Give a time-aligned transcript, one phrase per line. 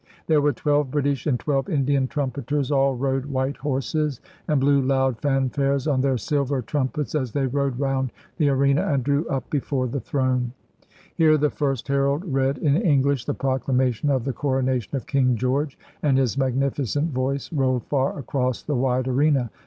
[0.25, 5.19] There were twelve British and twelve Indian trumpeters; all rode white horses, and blew loud
[5.21, 9.85] fanfares on their silver trumpets as they rode round the arena and drew up before
[9.87, 10.53] the throne.
[11.13, 14.09] Here the first herald read, in English, the Proclama 256 THE CORONATION DURBAR OF 1911
[14.09, 18.63] tion of the Coronation of King George, and his magnifi cent voice rolled far across
[18.63, 19.51] the wide arena.